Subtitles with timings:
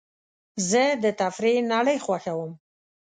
[0.69, 2.51] زه د تفریح نړۍ خوښوم.